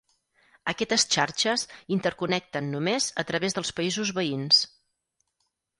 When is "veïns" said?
4.23-4.65